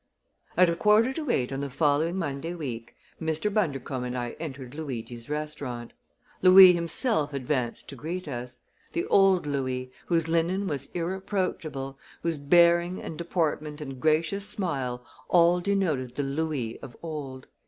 At 0.57 0.67
a 0.67 0.75
quarter 0.75 1.13
to 1.13 1.29
eight 1.29 1.51
on 1.51 1.59
the 1.61 1.69
following 1.69 2.17
Monday 2.17 2.55
week 2.55 2.95
Mr. 3.21 3.53
Bundercombe 3.53 4.07
and 4.07 4.17
I 4.17 4.31
entered 4.39 4.73
Luigi's 4.73 5.29
restaurant. 5.29 5.93
Louis 6.41 6.73
himself 6.73 7.33
advanced 7.35 7.87
to 7.89 7.95
greet 7.95 8.27
us 8.27 8.57
the 8.93 9.05
old 9.05 9.45
Louis, 9.45 9.91
whose 10.07 10.27
linen 10.27 10.65
was 10.65 10.87
irreproachable, 10.95 11.99
whose 12.23 12.39
bearing 12.39 12.99
and 12.99 13.15
deportment 13.15 13.79
and 13.79 13.99
gracious 13.99 14.47
smile 14.49 15.05
all 15.29 15.59
denoted 15.59 16.15
the 16.15 16.23
Louis 16.23 16.79
of 16.79 16.97
old. 17.03 17.45